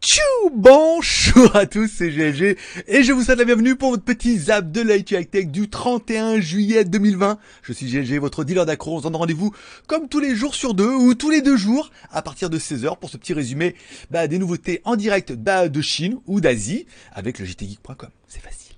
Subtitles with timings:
[0.00, 0.20] Tchou
[0.52, 4.70] Bonjour à tous, c'est GLG et je vous souhaite la bienvenue pour votre petit zap
[4.70, 7.38] de l'IT Tech du 31 juillet 2020.
[7.62, 8.96] Je suis GLG, votre dealer d'accro.
[8.96, 9.54] On se donne rendez-vous
[9.86, 12.98] comme tous les jours sur deux ou tous les deux jours à partir de 16h
[12.98, 13.74] pour ce petit résumé
[14.10, 18.10] bah, des nouveautés en direct bah, de Chine ou d'Asie avec le jtgeek.com.
[18.28, 18.76] C'est facile.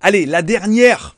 [0.00, 1.17] Allez, la dernière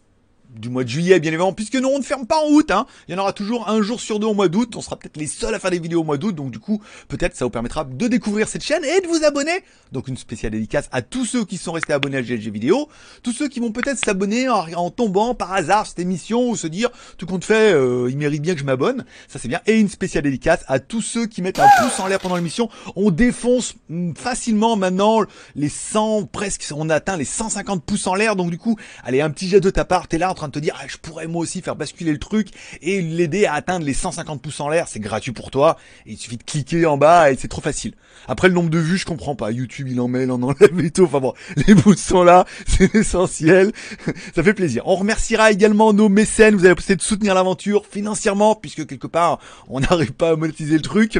[0.55, 2.87] du mois de juillet, bien évidemment, puisque nous, on ne ferme pas en août, hein.
[3.09, 4.75] Il y en aura toujours un jour sur deux au mois d'août.
[4.77, 6.35] On sera peut-être les seuls à faire des vidéos au mois d'août.
[6.35, 9.63] Donc, du coup, peut-être ça vous permettra de découvrir cette chaîne et de vous abonner.
[9.93, 12.89] Donc, une spéciale dédicace à tous ceux qui sont restés abonnés à GLG vidéo.
[13.23, 16.91] Tous ceux qui vont peut-être s'abonner en, tombant par hasard cette émission ou se dire,
[17.17, 19.05] tout compte fait, euh, il mérite bien que je m'abonne.
[19.29, 19.61] Ça, c'est bien.
[19.67, 22.69] Et une spéciale dédicace à tous ceux qui mettent un pouce en l'air pendant l'émission.
[22.97, 25.23] On défonce mm, facilement maintenant
[25.55, 28.37] les 100, presque, on a atteint les 150 pouces en l'air.
[28.37, 30.09] Donc, du coup, allez, un petit jet de ta part.
[30.09, 32.49] T'es là train de te dire, ah, je pourrais moi aussi faire basculer le truc
[32.81, 34.89] et l'aider à atteindre les 150 pouces en l'air.
[34.89, 35.77] C'est gratuit pour toi.
[36.07, 37.93] il suffit de cliquer en bas et c'est trop facile.
[38.27, 39.51] Après, le nombre de vues, je comprends pas.
[39.51, 41.05] YouTube, il en met, il en enlève et tout.
[41.05, 42.47] Enfin bon, les sont là.
[42.67, 43.73] C'est essentiel.
[44.35, 44.83] Ça fait plaisir.
[44.87, 46.55] On remerciera également nos mécènes.
[46.57, 50.77] Vous allez possibilité de soutenir l'aventure financièrement puisque quelque part, on n'arrive pas à monétiser
[50.77, 51.19] le truc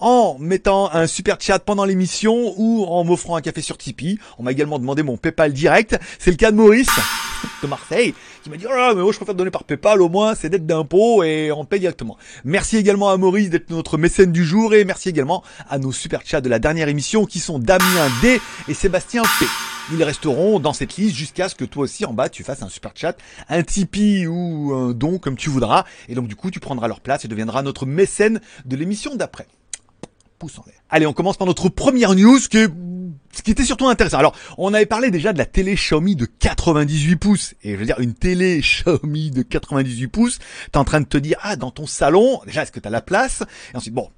[0.00, 4.18] en mettant un super chat pendant l'émission ou en m'offrant un café sur Tipeee.
[4.38, 5.98] On m'a également demandé mon PayPal direct.
[6.18, 6.90] C'est le cas de Maurice
[7.62, 10.48] de Marseille qui m'a là, mais moi je préfère donner par PayPal au moins c'est
[10.48, 12.16] dette d'impôt et on paye directement.
[12.44, 16.22] Merci également à Maurice d'être notre mécène du jour et merci également à nos super
[16.24, 19.46] chats de la dernière émission qui sont Damien D et Sébastien P.
[19.92, 22.68] Ils resteront dans cette liste jusqu'à ce que toi aussi en bas tu fasses un
[22.68, 23.16] super chat,
[23.48, 27.00] un Tipeee ou un don comme tu voudras et donc du coup tu prendras leur
[27.00, 29.46] place et deviendras notre mécène de l'émission d'après.
[30.90, 32.68] Allez, on commence par notre première news qui est
[33.32, 34.18] ce qui était surtout intéressant.
[34.18, 37.54] Alors, on avait parlé déjà de la télé Xiaomi de 98 pouces.
[37.62, 40.38] Et je veux dire, une télé Xiaomi de 98 pouces,
[40.72, 43.00] t'es en train de te dire, ah, dans ton salon, déjà, est-ce que t'as la
[43.00, 43.44] place?
[43.72, 44.10] Et ensuite, bon,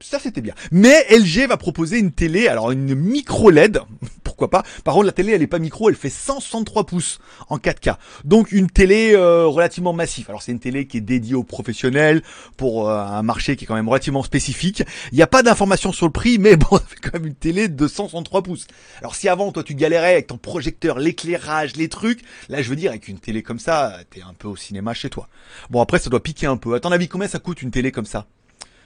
[0.00, 0.54] ça c'était bien.
[0.70, 3.80] Mais LG va proposer une télé, alors une micro LED,
[4.24, 4.62] pourquoi pas.
[4.84, 7.18] Par contre la télé elle est pas micro, elle fait 163 pouces
[7.48, 7.96] en 4K.
[8.24, 10.26] Donc une télé euh, relativement massive.
[10.28, 12.22] Alors c'est une télé qui est dédiée aux professionnels
[12.56, 14.82] pour euh, un marché qui est quand même relativement spécifique.
[15.12, 17.34] Il n'y a pas d'informations sur le prix, mais bon, ça fait quand même une
[17.34, 18.66] télé de 163 pouces.
[19.00, 22.76] Alors si avant toi tu galérais avec ton projecteur, l'éclairage, les trucs, là je veux
[22.76, 25.28] dire avec une télé comme ça, t'es un peu au cinéma chez toi.
[25.70, 26.74] Bon après ça doit piquer un peu.
[26.74, 28.26] À ton avis combien ça coûte une télé comme ça?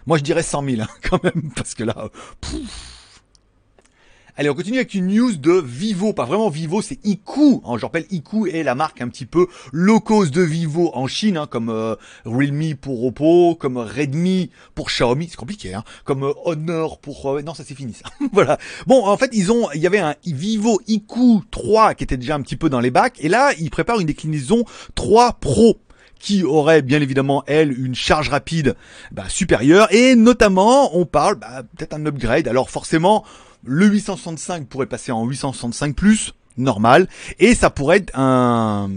[0.07, 2.11] Moi, je dirais 100 000, hein, quand même, parce que là,
[4.35, 7.61] Allez, on continue avec une news de Vivo, pas vraiment Vivo, c'est Iku.
[7.67, 11.37] Hein, je rappelle, Iku est la marque un petit peu low de Vivo en Chine,
[11.37, 16.33] hein, comme euh, Realme pour Oppo, comme Redmi pour Xiaomi, c'est compliqué, hein, comme euh,
[16.47, 17.31] Honor pour...
[17.31, 18.09] Euh, non, ça c'est fini ça.
[18.33, 18.57] voilà.
[18.87, 22.35] Bon, en fait, ils ont, il y avait un Vivo Iku 3 qui était déjà
[22.35, 24.65] un petit peu dans les bacs, et là, ils préparent une déclinaison
[24.95, 25.77] 3 Pro
[26.23, 28.77] qui aurait bien évidemment elle une charge rapide
[29.11, 32.49] bah, supérieure et notamment on parle bah, peut-être un upgrade.
[32.49, 33.25] Alors forcément
[33.65, 38.89] le 865 pourrait passer en 865 plus normal et ça pourrait être un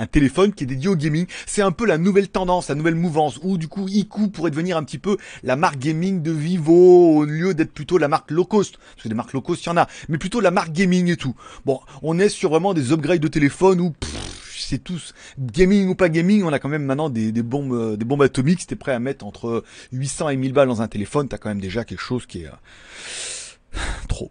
[0.00, 1.26] un téléphone qui est dédié au gaming.
[1.46, 4.78] C'est un peu la nouvelle tendance, la nouvelle mouvance, où du coup Iku pourrait devenir
[4.78, 8.46] un petit peu la marque gaming de Vivo, au lieu d'être plutôt la marque low
[8.46, 8.78] cost.
[8.78, 11.08] Parce que des marques low cost, il y en a, mais plutôt la marque gaming
[11.08, 11.34] et tout.
[11.66, 13.94] Bon, on est sur vraiment des upgrades de téléphone où
[14.66, 18.04] c'est tous gaming ou pas gaming, on a quand même maintenant des, bombes, euh, des
[18.04, 18.60] bombes atomiques.
[18.60, 21.48] Si t'es prêt à mettre entre 800 et 1000 balles dans un téléphone, t'as quand
[21.48, 23.78] même déjà quelque chose qui est euh,
[24.08, 24.30] trop.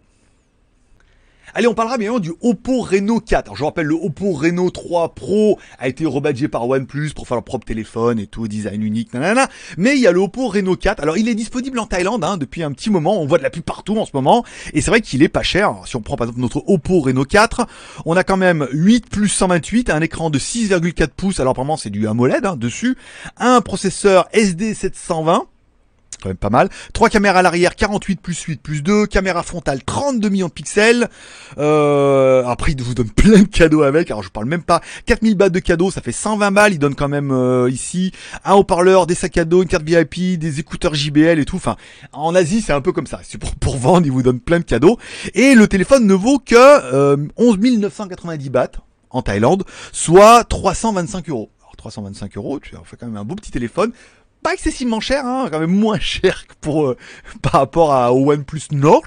[1.52, 3.46] Allez, on parlera bien du Oppo Reno 4.
[3.46, 7.26] Alors, je vous rappelle, le Oppo Reno 3 Pro a été rebadgé par OnePlus pour
[7.26, 9.48] faire leur propre téléphone et tout, design unique, nanana.
[9.76, 11.02] Mais il y a le Oppo Reno 4.
[11.02, 13.20] Alors, il est disponible en Thaïlande hein, depuis un petit moment.
[13.20, 14.44] On voit de la pub partout en ce moment.
[14.74, 15.74] Et c'est vrai qu'il est pas cher.
[15.86, 17.66] Si on prend par exemple notre Oppo Reno 4,
[18.06, 21.40] on a quand même 8 plus 128, un écran de 6,4 pouces.
[21.40, 22.96] Alors, apparemment, c'est du AMOLED hein, dessus.
[23.38, 25.46] Un processeur SD720
[26.20, 26.68] c'est quand même pas mal.
[26.92, 31.08] 3 caméras à l'arrière, 48 plus 8 plus 2, caméra frontale 32 millions de pixels.
[31.58, 34.10] Euh, après, il vous donne plein de cadeaux avec.
[34.10, 36.74] Alors, je parle même pas 4000 balles de cadeaux, ça fait 120 balles.
[36.74, 38.12] Il donne quand même euh, ici
[38.44, 41.56] un haut-parleur, des sacs à dos, une carte VIP, des écouteurs JBL et tout.
[41.56, 41.76] Enfin,
[42.12, 43.20] en Asie, c'est un peu comme ça.
[43.22, 44.98] C'est pour, pour vendre, il vous donne plein de cadeaux.
[45.34, 48.68] Et le téléphone ne vaut que euh, 11 990 bahts
[49.10, 51.50] en Thaïlande, soit 325 euros.
[51.60, 53.92] Alors 325 euros, tu as fait quand même un beau petit téléphone
[54.42, 56.96] pas excessivement cher, hein, quand même moins cher que pour euh,
[57.42, 59.02] par rapport à, OnePlus Nord.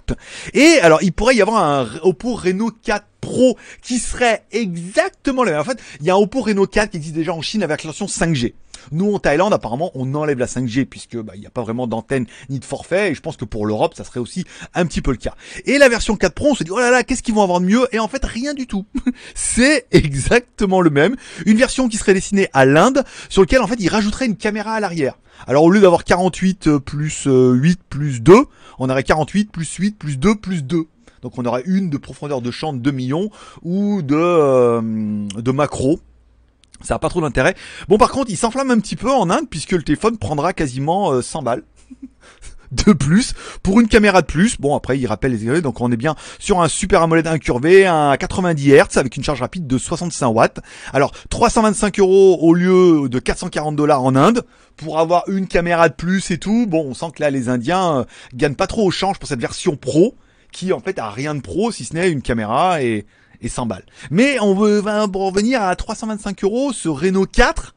[0.53, 5.51] Et alors, il pourrait y avoir un Oppo Reno 4 Pro qui serait exactement le
[5.51, 5.59] même.
[5.59, 7.83] En fait, il y a un Oppo Reno 4 qui existe déjà en Chine avec
[7.83, 8.53] la version 5G.
[8.91, 11.87] Nous en Thaïlande, apparemment, on enlève la 5G puisque bah, il n'y a pas vraiment
[11.87, 13.11] d'antenne ni de forfait.
[13.11, 15.35] Et je pense que pour l'Europe, ça serait aussi un petit peu le cas.
[15.65, 17.59] Et la version 4 Pro, on se dit oh là là, qu'est-ce qu'ils vont avoir
[17.59, 17.87] de mieux?
[17.91, 18.85] Et en fait, rien du tout.
[19.35, 21.15] C'est exactement le même.
[21.45, 24.73] Une version qui serait destinée à l'Inde, sur lequel en fait, ils rajouteraient une caméra
[24.73, 25.17] à l'arrière.
[25.47, 28.33] Alors au lieu d'avoir 48 euh, plus 8 euh, plus 2,
[28.79, 30.85] on aurait 48 plus 8 plus 2 plus 2.
[31.21, 33.29] Donc on aurait une de profondeur de champ de 2 millions
[33.63, 35.99] ou de, euh, de macro.
[36.83, 37.55] Ça n'a pas trop d'intérêt.
[37.87, 41.21] Bon par contre il s'enflamme un petit peu en Inde puisque le téléphone prendra quasiment
[41.21, 41.63] 100 balles.
[42.73, 44.59] de plus pour une caméra de plus.
[44.59, 48.15] Bon après il rappelle les donc on est bien sur un super AMOLED incurvé, un
[48.17, 50.59] 90 Hz avec une charge rapide de 65 watts.
[50.91, 54.43] Alors 325 euros au lieu de 440 dollars en Inde
[54.75, 56.65] pour avoir une caméra de plus et tout.
[56.67, 58.03] Bon on sent que là les Indiens euh,
[58.33, 60.15] gagnent pas trop au change pour cette version pro
[60.51, 63.05] qui en fait a rien de pro si ce n'est une caméra et,
[63.43, 63.85] et 100 balles.
[64.09, 67.75] Mais on veut revenir à 325 euros ce Renault 4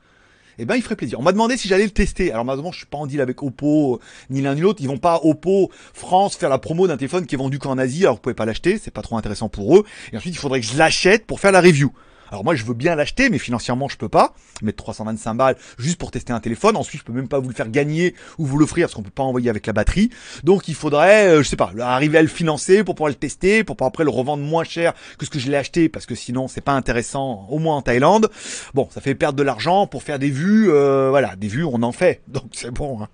[0.58, 1.20] eh ben il ferait plaisir.
[1.20, 2.32] On m'a demandé si j'allais le tester.
[2.32, 3.98] Alors malheureusement, je suis pas en deal avec Oppo euh,
[4.30, 4.80] ni l'un ni l'autre.
[4.80, 8.04] Ils vont pas Oppo France faire la promo d'un téléphone qui est vendu qu'en Asie.
[8.04, 9.84] Alors vous pouvez pas l'acheter, c'est pas trop intéressant pour eux.
[10.12, 11.92] Et ensuite, il faudrait que je l'achète pour faire la review.
[12.30, 15.98] Alors moi je veux bien l'acheter mais financièrement je peux pas mettre 325 balles juste
[15.98, 16.76] pour tester un téléphone.
[16.76, 19.10] Ensuite je peux même pas vous le faire gagner ou vous l'offrir parce qu'on peut
[19.10, 20.10] pas envoyer avec la batterie.
[20.44, 23.64] Donc il faudrait euh, je sais pas arriver à le financer pour pouvoir le tester
[23.64, 26.14] pour pouvoir après le revendre moins cher que ce que je l'ai acheté parce que
[26.14, 28.30] sinon c'est pas intéressant au moins en Thaïlande.
[28.74, 31.82] Bon ça fait perdre de l'argent pour faire des vues euh, voilà des vues on
[31.82, 33.02] en fait donc c'est bon.
[33.02, 33.08] Hein.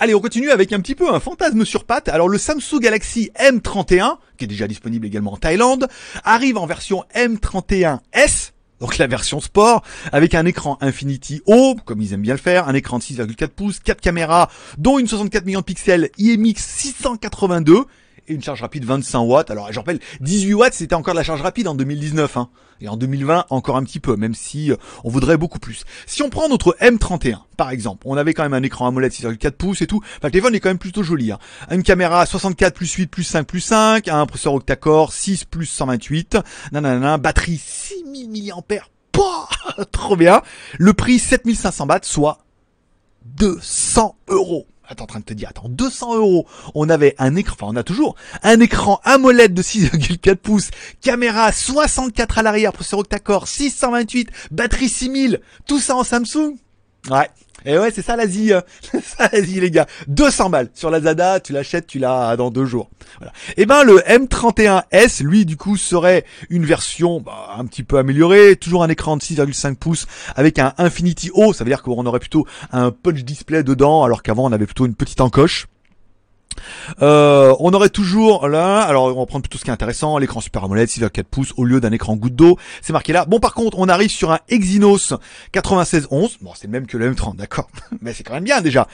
[0.00, 2.08] Allez, on continue avec un petit peu un fantasme sur patte.
[2.08, 5.88] Alors le Samsung Galaxy M31, qui est déjà disponible également en Thaïlande,
[6.22, 12.12] arrive en version M31S, donc la version sport, avec un écran Infinity O, comme ils
[12.12, 15.60] aiment bien le faire, un écran de 6,4 pouces, 4 caméras, dont une 64 millions
[15.60, 17.84] de pixels IMX 682,
[18.28, 19.50] et une charge rapide 25 watts.
[19.50, 22.36] Alors, je rappelle, 18 watts, c'était encore de la charge rapide en 2019.
[22.36, 22.48] Hein.
[22.80, 25.84] Et en 2020, encore un petit peu, même si euh, on voudrait beaucoup plus.
[26.06, 29.50] Si on prend notre M31, par exemple, on avait quand même un écran AMOLED 6,4
[29.52, 30.00] pouces et tout.
[30.02, 31.32] Enfin, le téléphone est quand même plutôt joli.
[31.32, 31.38] Hein.
[31.70, 36.38] Une caméra 64 plus 8 plus 5 plus 5, un processeur octa-core 6 plus 128,
[36.72, 38.62] nanana, batterie 6000 mAh.
[39.92, 40.42] Trop bien.
[40.78, 42.38] Le prix 7500 bahts, soit
[43.24, 44.66] 200 euros.
[44.90, 46.46] Attends, en train de te dire, attends, 200 euros.
[46.74, 50.70] On avait un écran, enfin, on a toujours un écran AMOLED de 6,4 pouces,
[51.02, 56.56] caméra 64 à l'arrière, processeur octa-core, 628, batterie 6000, tout ça en Samsung?
[57.10, 57.28] Ouais,
[57.64, 58.52] et ouais, c'est ça l'Asie,
[59.32, 59.86] l'Asie les gars.
[60.06, 62.90] 200 balles sur la Zada, tu l'achètes, tu l'as dans deux jours.
[63.18, 63.32] Voilà.
[63.50, 67.98] Et eh ben le M31S, lui du coup serait une version bah, un petit peu
[67.98, 70.06] améliorée, toujours un écran de 6,5 pouces
[70.36, 74.22] avec un Infinity O, ça veut dire qu'on aurait plutôt un punch display dedans, alors
[74.22, 75.66] qu'avant on avait plutôt une petite encoche.
[77.02, 80.40] Euh, on aurait toujours là, alors on va prendre plutôt ce qui est intéressant, l'écran
[80.40, 83.24] Super AMOLED 6,4 pouces au lieu d'un écran goutte d'eau, c'est marqué là.
[83.26, 85.14] Bon par contre, on arrive sur un Exynos
[85.54, 87.68] 9611, bon c'est le même que le M30, d'accord,
[88.00, 88.88] mais c'est quand même bien déjà.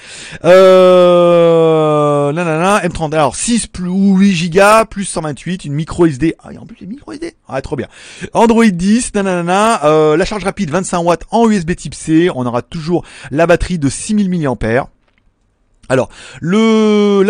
[0.45, 6.59] Euh, nanana, M30, alors 6 plus 8 Go plus 128, une micro SD, ah et
[6.59, 7.89] en plus les micro SD, ah trop bien.
[8.33, 12.63] Android 10, nanana, euh, la charge rapide 25 watts en USB Type C, on aura
[12.63, 14.89] toujours la batterie de 6000 mAh.
[15.89, 16.09] Alors
[16.41, 17.23] le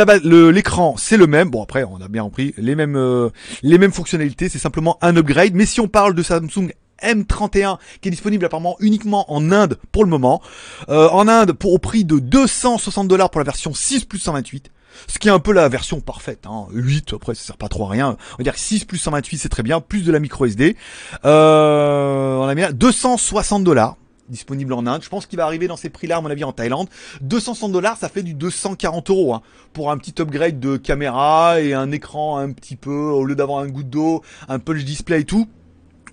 [0.50, 1.50] l'écran c'est le même.
[1.50, 3.30] Bon après on a bien compris les mêmes euh,
[3.62, 4.48] les mêmes fonctionnalités.
[4.48, 5.54] C'est simplement un upgrade.
[5.54, 6.72] Mais si on parle de Samsung
[7.02, 10.42] M31 qui est disponible apparemment uniquement en Inde pour le moment.
[10.88, 14.70] Euh, en Inde pour au prix de 260 dollars pour la version 6 plus 128.
[15.08, 16.46] Ce qui est un peu la version parfaite.
[16.46, 16.66] Hein.
[16.72, 18.16] 8 après ça sert pas trop à rien.
[18.34, 19.80] On va dire 6 plus 128 c'est très bien.
[19.80, 20.76] Plus de la micro SD.
[21.24, 23.96] Euh, on a mis là 260 dollars
[24.28, 25.02] disponible en Inde.
[25.02, 26.88] Je pense qu'il va arriver dans ces prix-là, à mon avis, en Thaïlande.
[27.20, 29.42] 260 dollars, ça fait du 240 euros hein,
[29.72, 33.60] pour un petit upgrade de caméra et un écran un petit peu, au lieu d'avoir
[33.60, 35.48] un goutte d'eau, un punch display et tout.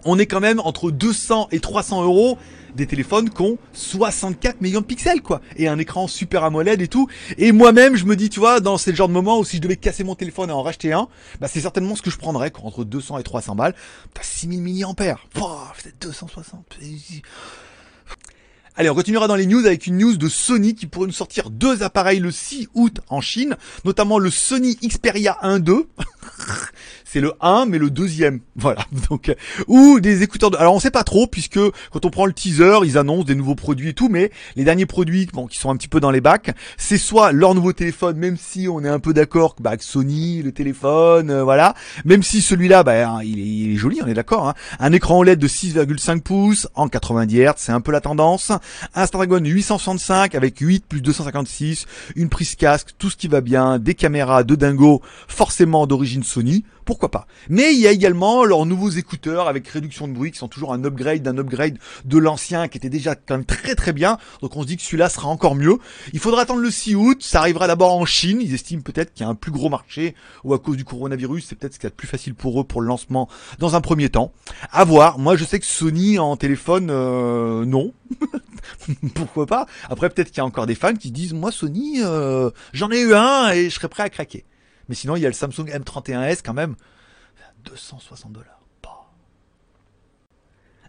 [0.03, 2.37] On est quand même entre 200 et 300 euros
[2.75, 6.87] des téléphones qui ont 64 millions de pixels quoi et un écran super AMOLED et
[6.87, 9.57] tout et moi-même je me dis tu vois dans ce genre de moment où si
[9.57, 11.09] je devais casser mon téléphone et en racheter un
[11.41, 13.75] bah c'est certainement ce que je prendrais quoi, entre 200 et 300 balles
[14.13, 15.17] t'as 6000 mAh
[15.83, 16.77] c'est 260
[18.81, 21.51] Allez, on continuera dans les news avec une news de Sony qui pourrait nous sortir
[21.51, 25.85] deux appareils le 6 août en Chine, notamment le Sony Xperia 1.2
[27.11, 28.39] c'est le 1 mais le deuxième.
[28.55, 28.85] Voilà.
[29.09, 29.33] Donc euh,
[29.67, 31.59] ou des écouteurs de alors on sait pas trop puisque
[31.91, 34.85] quand on prend le teaser, ils annoncent des nouveaux produits et tout mais les derniers
[34.85, 38.17] produits bon qui sont un petit peu dans les bacs, c'est soit leur nouveau téléphone
[38.17, 41.73] même si on est un peu d'accord bah, Sony le téléphone euh, voilà,
[42.05, 44.53] même si celui-là bah hein, il, est, joli, on est d'accord hein.
[44.79, 48.51] Un écran OLED de 6,5 pouces en 90 Hz, c'est un peu la tendance.
[48.93, 53.79] Un Snapdragon 865 avec 8 plus 256, une prise casque, tout ce qui va bien,
[53.79, 57.27] des caméras de dingo forcément d'origine Sony, pourquoi pas.
[57.49, 60.73] Mais il y a également leurs nouveaux écouteurs avec réduction de bruit qui sont toujours
[60.73, 64.17] un upgrade d'un upgrade de l'ancien qui était déjà quand même très très bien.
[64.41, 65.77] Donc on se dit que celui-là sera encore mieux.
[66.13, 69.25] Il faudra attendre le 6 août, ça arrivera d'abord en Chine, ils estiment peut-être qu'il
[69.25, 71.87] y a un plus gros marché ou à cause du coronavirus, c'est peut-être ce qui
[71.87, 74.33] est plus facile pour eux pour le lancement dans un premier temps.
[74.71, 75.19] À voir.
[75.19, 77.93] Moi je sais que Sony en téléphone euh, non.
[79.15, 82.49] pourquoi pas Après peut-être qu'il y a encore des fans qui disent moi Sony euh,
[82.73, 84.45] j'en ai eu un et je serais prêt à craquer.
[84.91, 86.75] Mais sinon, il y a le Samsung M31s quand même.
[87.63, 88.60] 260 dollars.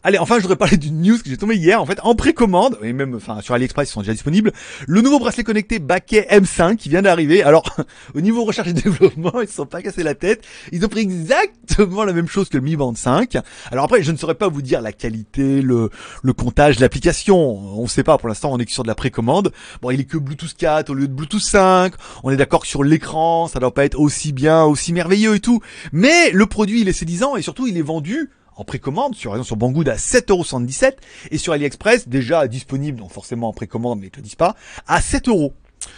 [0.05, 2.77] Allez, enfin, je voudrais parler d'une news que j'ai tombée hier, en fait, en précommande,
[2.83, 4.51] et même, enfin, sur AliExpress, ils sont déjà disponibles,
[4.89, 7.45] le nouveau bracelet connecté Baquet M5 qui vient d'arriver.
[7.45, 7.77] Alors,
[8.17, 10.45] au niveau recherche et développement, ils se sont pas cassés la tête.
[10.73, 13.37] Ils ont pris exactement la même chose que le Mi Band 5.
[13.71, 15.89] Alors après, je ne saurais pas vous dire la qualité, le,
[16.37, 17.39] comptage, l'application.
[17.79, 19.53] On ne sait pas, pour l'instant, on est sur de la précommande.
[19.83, 21.95] Bon, il est que Bluetooth 4 au lieu de Bluetooth 5.
[22.25, 25.61] On est d'accord sur l'écran, ça doit pas être aussi bien, aussi merveilleux et tout.
[25.93, 29.47] Mais le produit, il est séduisant et surtout, il est vendu en précommande sur exemple
[29.47, 30.95] sur Banggood à 7,77€
[31.31, 34.57] et sur AliExpress déjà disponible donc forcément en précommande mais ils te disent pas
[34.87, 35.55] à 7 euros.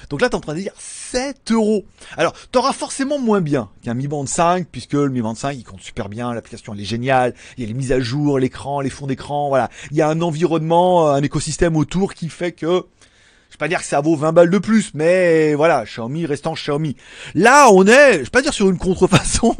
[0.08, 1.84] Donc là, tu es en train de dire 7 euros.
[2.16, 5.52] Alors, tu auras forcément moins bien qu'un Mi Band 5, puisque le Mi Band 5,
[5.52, 8.38] il compte super bien, l'application, elle est géniale, il y a les mises à jour,
[8.38, 9.70] l'écran, les fonds d'écran, voilà.
[9.90, 13.80] Il y a un environnement, un écosystème autour qui fait que, je vais pas dire
[13.80, 16.96] que ça vaut 20 balles de plus, mais voilà, Xiaomi restant Xiaomi.
[17.34, 19.54] Là, on est, je vais pas dire sur une contrefaçon,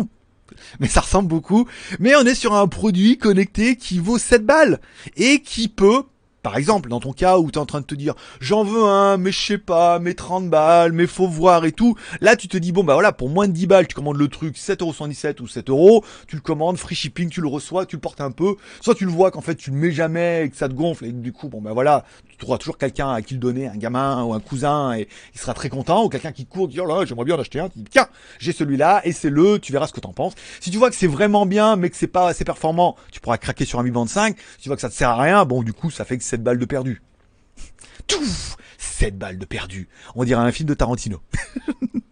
[0.80, 1.68] mais ça ressemble beaucoup.
[1.98, 4.80] Mais on est sur un produit connecté qui vaut 7 balles
[5.16, 6.04] et qui peut
[6.44, 8.84] par exemple, dans ton cas où tu es en train de te dire j'en veux
[8.84, 11.96] un, mais je sais pas, mais 30 balles, mais faut voir et tout.
[12.20, 14.28] Là, tu te dis bon bah voilà, pour moins de 10 balles, tu commandes le
[14.28, 18.00] truc 7,77€ ou 7 euros, tu le commandes, free shipping, tu le reçois, tu le
[18.00, 18.56] portes un peu.
[18.82, 21.06] Soit tu le vois qu'en fait tu le mets jamais et que ça te gonfle
[21.06, 23.76] et du coup bon bah voilà, tu trouveras toujours quelqu'un à qui le donner, un
[23.76, 26.86] gamin ou un cousin et il sera très content ou quelqu'un qui court dit oh
[26.86, 28.08] là j'aimerais bien en acheter un, tu dis tiens
[28.38, 30.34] j'ai celui-là et c'est le, tu verras ce que t'en penses.
[30.60, 33.38] Si tu vois que c'est vraiment bien mais que c'est pas assez performant, tu pourras
[33.38, 34.36] craquer sur un Mi Band 5.
[34.36, 36.24] Si tu vois que ça te sert à rien, bon du coup ça fait que
[36.34, 37.00] 7 balles de perdu.
[38.08, 38.24] Tout
[38.76, 39.88] 7 balles de perdu.
[40.16, 41.20] On dirait un film de Tarantino.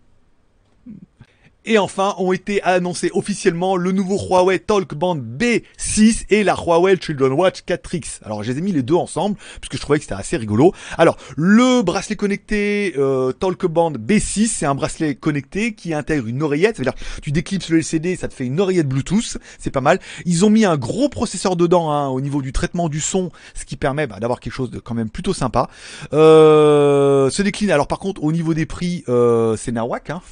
[1.64, 7.32] Et enfin, ont été annoncés officiellement le nouveau Huawei Talkband B6 et la Huawei Children
[7.32, 8.18] Watch 4X.
[8.24, 10.72] Alors, je les ai mis les deux ensemble, puisque je trouvais que c'était assez rigolo.
[10.98, 16.76] Alors, le bracelet connecté euh, Talkband B6, c'est un bracelet connecté qui intègre une oreillette.
[16.76, 19.38] C'est-à-dire, tu déclipses le LCD, ça te fait une oreillette Bluetooth.
[19.60, 20.00] C'est pas mal.
[20.24, 23.64] Ils ont mis un gros processeur dedans, hein, au niveau du traitement du son, ce
[23.64, 25.68] qui permet bah, d'avoir quelque chose de quand même plutôt sympa.
[26.12, 27.70] Euh, se décline.
[27.70, 30.10] Alors, par contre, au niveau des prix, euh, c'est nawak.
[30.10, 30.22] Hein.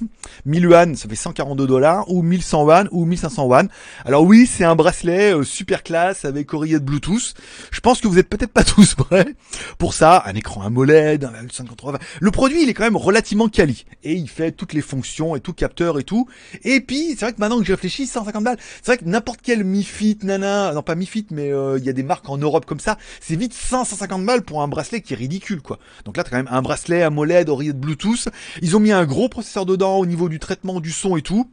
[0.44, 3.68] 1000 yuan, ça fait 142 dollars ou 1100 yuan ou 1500 yuan.
[4.04, 7.34] Alors oui, c'est un bracelet euh, super classe avec oreillette Bluetooth.
[7.70, 9.34] Je pense que vous êtes peut-être pas tous prêts
[9.78, 10.22] pour ça.
[10.26, 11.98] Un écran AMOLED, un 580.
[12.20, 15.40] Le produit, il est quand même relativement quali et il fait toutes les fonctions et
[15.40, 16.26] tout capteur et tout.
[16.64, 18.58] Et puis, c'est vrai que maintenant que j'ai réfléchi, 150 balles.
[18.82, 21.84] C'est vrai que n'importe quel Mi Fit, nana, non pas Mi Fit, mais euh, il
[21.84, 22.98] y a des marques en Europe comme ça.
[23.20, 25.78] C'est vite 100, 150 balles pour un bracelet qui est ridicule, quoi.
[26.04, 28.28] Donc là, t'as quand même un bracelet AMOLED, oreillette Bluetooth.
[28.62, 31.50] Ils ont mis un gros processeur dedans au niveau du traitement du son et tout.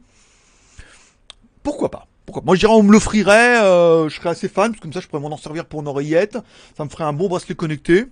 [1.62, 2.06] Pourquoi pas?
[2.26, 5.00] Pourquoi Moi je dirais on me l'offrirait, euh, je serais assez fan, parce comme ça
[5.00, 6.38] je pourrais m'en servir pour une oreillette,
[6.76, 8.06] ça me ferait un bon bracelet connecté.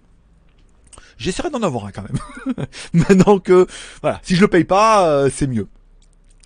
[1.19, 2.67] J'essaierai d'en avoir un quand même.
[2.93, 3.67] Maintenant que,
[4.03, 5.69] voilà, si je le paye pas, euh, c'est mieux.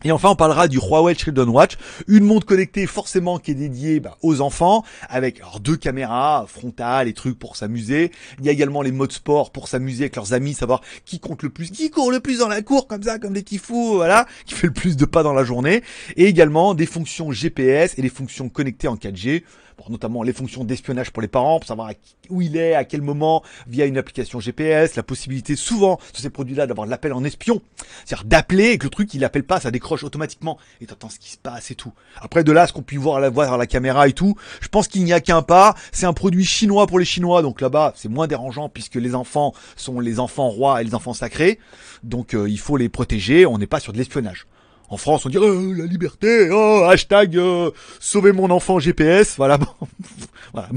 [0.04, 1.76] Et enfin, on parlera du Huawei Children Watch,
[2.09, 7.07] une montre connectée forcément qui est dédiée bah, aux enfants, avec alors, deux caméras frontales
[7.07, 8.11] et trucs pour s'amuser.
[8.38, 11.42] Il y a également les modes sport pour s'amuser avec leurs amis, savoir qui compte
[11.42, 14.26] le plus, qui court le plus dans la cour, comme ça, comme des petits voilà,
[14.47, 15.83] qui fait le plus de pas dans la journée.
[16.16, 19.42] Et également des fonctions GPS et des fonctions connectées en 4G
[19.89, 21.93] notamment les fonctions d'espionnage pour les parents, pour savoir
[22.29, 26.31] où il est, à quel moment, via une application GPS, la possibilité souvent sur ces
[26.31, 27.63] produits-là d'avoir l'appel en espion,
[28.05, 31.19] c'est-à-dire d'appeler et que le truc il appelle pas, ça décroche automatiquement et t'entends ce
[31.19, 31.93] qui se passe et tout.
[32.21, 34.35] Après de là, ce qu'on peut voir à la voir à la caméra et tout,
[34.61, 35.75] je pense qu'il n'y a qu'un pas.
[35.93, 39.55] C'est un produit chinois pour les Chinois, donc là-bas c'est moins dérangeant puisque les enfants
[39.77, 41.59] sont les enfants rois et les enfants sacrés,
[42.03, 43.47] donc euh, il faut les protéger.
[43.47, 44.47] On n'est pas sur de l'espionnage.
[44.90, 47.70] En France, on dirait oh, la liberté, oh, hashtag euh,
[48.00, 49.37] sauver mon enfant GPS.
[49.37, 49.68] Voilà, bon,
[50.52, 50.68] voilà,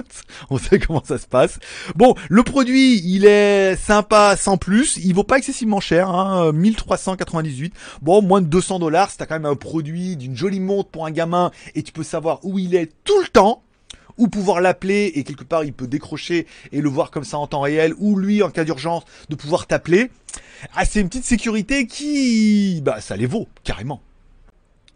[0.50, 1.58] on sait comment ça se passe.
[1.96, 4.98] Bon, le produit, il est sympa sans plus.
[4.98, 7.74] Il vaut pas excessivement cher, hein, 1398.
[8.02, 9.10] Bon, moins de 200 dollars.
[9.10, 12.40] C'est quand même un produit d'une jolie montre pour un gamin et tu peux savoir
[12.42, 13.62] où il est tout le temps
[14.18, 17.46] ou pouvoir l'appeler et quelque part il peut décrocher et le voir comme ça en
[17.46, 20.10] temps réel, ou lui en cas d'urgence de pouvoir t'appeler.
[20.74, 24.00] Ah, c'est une petite sécurité qui, bah, ça les vaut, carrément.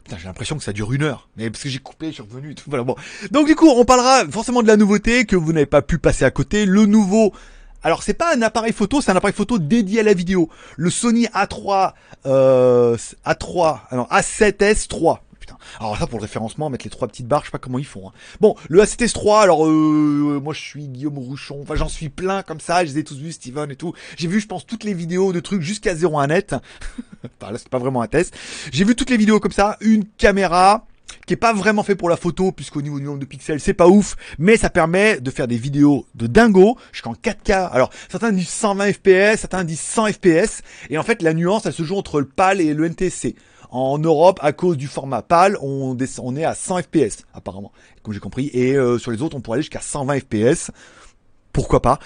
[0.05, 1.29] Putain, j'ai l'impression que ça dure une heure.
[1.37, 2.65] Mais parce que j'ai coupé, je suis revenu tout.
[2.69, 2.95] Voilà, bon.
[3.33, 6.25] Donc, du coup, on parlera forcément de la nouveauté que vous n'avez pas pu passer
[6.25, 6.65] à côté.
[6.65, 7.33] Le nouveau
[7.83, 10.49] Alors c'est pas un appareil photo, c'est un appareil photo dédié à la vidéo.
[10.77, 11.93] Le Sony A3
[12.27, 15.23] euh, A3 alors A7S 3.
[15.79, 17.87] Alors ça pour le référencement, mettre les trois petites barres, je sais pas comment ils
[17.87, 18.09] font.
[18.09, 18.13] hein.
[18.41, 22.43] Bon, le A7S 3, alors euh, moi je suis Guillaume Rouchon, enfin j'en suis plein
[22.43, 23.93] comme ça, je les ai tous vus, Steven et tout.
[24.17, 26.55] J'ai vu je pense toutes les vidéos de trucs jusqu'à 01 net.
[27.41, 28.35] enfin là c'est pas vraiment un test.
[28.73, 30.87] J'ai vu toutes les vidéos comme ça, une caméra,
[31.27, 33.75] qui est pas vraiment fait pour la photo puisqu'au niveau du nombre de pixels c'est
[33.75, 38.33] pas ouf mais ça permet de faire des vidéos de dingo jusqu'en 4K alors certains
[38.33, 41.97] disent 120 fps certains disent 100 fps et en fait la nuance elle se joue
[41.97, 43.35] entre le PAL et le NTSC
[43.71, 48.15] en Europe, à cause du format PAL, on, on est à 100 fps apparemment, comme
[48.15, 48.51] j'ai compris.
[48.53, 50.71] Et euh, sur les autres, on pourrait aller jusqu'à 120 fps
[51.57, 51.99] pourquoi pas.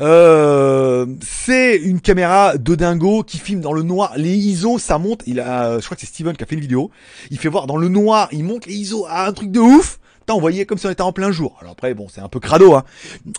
[0.00, 4.12] Euh, c'est une caméra de dingo qui filme dans le noir.
[4.18, 5.22] Les ISO, ça monte.
[5.26, 6.90] Il a, je crois que c'est Steven qui a fait une vidéo.
[7.30, 9.98] Il fait voir dans le noir, il monte les ISO à un truc de ouf.
[10.30, 11.56] On voyait comme si on était en plein jour.
[11.60, 12.84] Alors après, bon, c'est un peu crado, hein.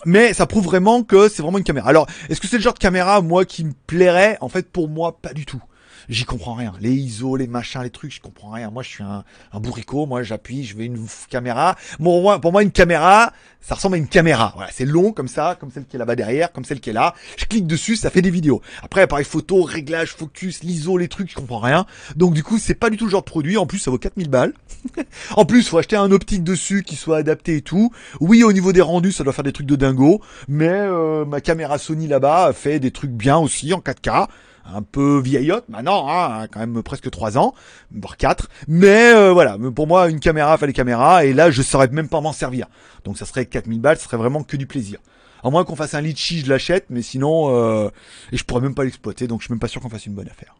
[0.06, 1.88] Mais ça prouve vraiment que c'est vraiment une caméra.
[1.88, 4.38] Alors, est-ce que c'est le genre de caméra, moi, qui me plairait?
[4.40, 5.62] En fait, pour moi, pas du tout
[6.10, 6.74] j'y comprends rien.
[6.80, 8.70] Les ISO, les machins, les trucs, je comprends rien.
[8.70, 10.06] Moi, je suis un, un bourricot.
[10.06, 10.98] Moi, j'appuie, je veux une
[11.30, 11.76] caméra.
[11.98, 14.52] Pour moi, une caméra, ça ressemble à une caméra.
[14.56, 16.94] Voilà, c'est long comme ça, comme celle qui est là-bas derrière, comme celle qui est
[16.94, 17.14] là.
[17.38, 18.60] Je clique dessus, ça fait des vidéos.
[18.82, 21.86] Après, appareil photo, réglage, focus, l'ISO, les trucs, je comprends rien.
[22.16, 23.56] Donc, du coup, c'est pas du tout le genre de produit.
[23.56, 24.52] En plus, ça vaut 4000 balles.
[25.36, 27.92] en plus, faut acheter un optique dessus qui soit adapté et tout.
[28.20, 30.20] Oui, au niveau des rendus, ça doit faire des trucs de dingo.
[30.48, 34.28] Mais euh, ma caméra Sony là-bas fait des trucs bien aussi en 4K
[34.64, 37.54] un peu vieillotte maintenant, hein, quand même presque 3 ans,
[37.92, 38.48] voire 4.
[38.68, 42.20] Mais euh, voilà, pour moi, une caméra fallait caméra, et là, je saurais même pas
[42.20, 42.66] m'en servir.
[43.04, 44.98] Donc ça serait 4000 balles, ce serait vraiment que du plaisir.
[45.42, 47.88] À moins qu'on fasse un litchi, je l'achète, mais sinon, euh,
[48.32, 50.14] et je pourrais même pas l'exploiter, donc je suis même pas sûr qu'on fasse une
[50.14, 50.54] bonne affaire.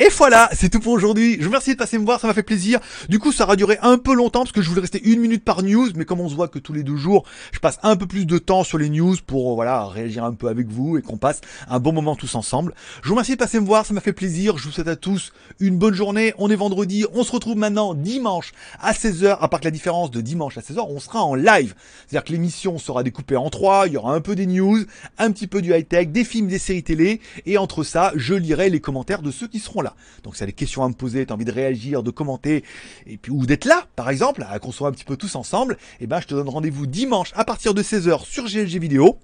[0.00, 1.34] Et voilà, c'est tout pour aujourd'hui.
[1.38, 2.78] Je vous remercie de passer me voir, ça m'a fait plaisir.
[3.08, 5.42] Du coup, ça aura duré un peu longtemps parce que je voulais rester une minute
[5.42, 7.96] par news, mais comme on se voit que tous les deux jours, je passe un
[7.96, 11.02] peu plus de temps sur les news pour voilà réagir un peu avec vous et
[11.02, 12.74] qu'on passe un bon moment tous ensemble.
[13.02, 14.56] Je vous remercie de passer me voir, ça m'a fait plaisir.
[14.56, 16.32] Je vous souhaite à tous une bonne journée.
[16.38, 19.38] On est vendredi, on se retrouve maintenant dimanche à 16h.
[19.40, 21.74] À part que la différence de dimanche à 16h, on sera en live.
[22.06, 23.88] C'est-à-dire que l'émission sera découpée en trois.
[23.88, 24.78] Il y aura un peu des news,
[25.18, 28.34] un petit peu du high tech, des films, des séries télé, et entre ça, je
[28.34, 29.87] lirai les commentaires de ceux qui seront là.
[30.22, 32.10] Donc si tu as des questions à me poser, tu as envie de réagir, de
[32.10, 32.64] commenter,
[33.06, 35.74] et puis ou d'être là, par exemple, à qu'on soit un petit peu tous ensemble,
[36.00, 39.18] et eh ben je te donne rendez-vous dimanche à partir de 16h sur GLG Vidéo.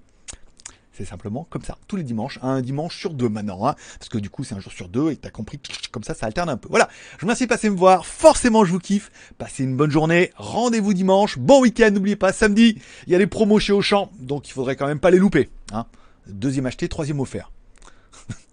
[0.97, 4.17] C'est simplement comme ça, tous les dimanches, un dimanche sur deux maintenant, hein, parce que
[4.17, 5.59] du coup c'est un jour sur deux et t'as compris,
[5.91, 6.69] comme ça ça alterne un peu.
[6.69, 9.91] Voilà, je vous remercie de passer me voir, forcément je vous kiffe, passez une bonne
[9.91, 14.09] journée, rendez-vous dimanche, bon week-end, n'oubliez pas, samedi, il y a les promos chez Auchan,
[14.19, 15.49] donc il faudrait quand même pas les louper.
[15.73, 15.85] Hein.
[16.27, 17.51] Deuxième acheté, troisième offert.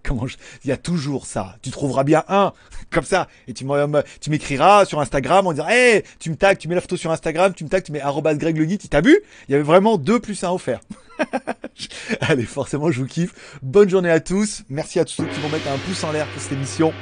[0.07, 0.27] Comment
[0.65, 1.57] Il y a toujours ça.
[1.63, 2.53] Tu trouveras bien un
[2.91, 3.65] comme ça et tu
[4.31, 7.55] m'écriras sur Instagram en disant "Hey, tu me tags, tu mets la photo sur Instagram,
[7.55, 9.19] tu me tags, tu mets @greg le t'as vu?
[9.49, 10.81] Il y avait vraiment deux plus un offert.
[12.21, 13.59] Allez, forcément, je vous kiffe.
[13.63, 14.63] Bonne journée à tous.
[14.69, 16.93] Merci à tous ceux qui vont mettre un pouce en l'air pour cette émission.